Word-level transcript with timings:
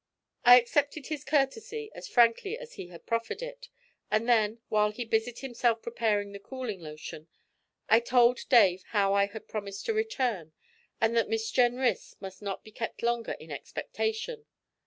I 0.43 0.59
accepted 0.59 1.05
his 1.05 1.23
courtesy 1.23 1.91
as 1.93 2.07
frankly 2.07 2.57
as 2.57 2.73
he 2.73 2.87
had 2.87 3.05
proffered 3.05 3.43
it, 3.43 3.69
and 4.09 4.27
then, 4.27 4.59
while 4.67 4.89
he 4.89 5.05
busied 5.05 5.37
himself 5.41 5.83
preparing 5.83 6.31
the 6.31 6.39
cooling 6.39 6.79
lotion, 6.81 7.27
I 7.87 7.99
told 7.99 8.39
Dave 8.49 8.81
how 8.87 9.13
I 9.13 9.27
had 9.27 9.47
promised 9.47 9.85
to 9.85 9.93
return, 9.93 10.53
and 10.99 11.15
that 11.15 11.29
Miss 11.29 11.51
Jenrys 11.51 12.15
must 12.19 12.41
not 12.41 12.63
be 12.63 12.71
kept 12.71 13.03
longer 13.03 13.33
in 13.33 13.51
expectation. 13.51 14.47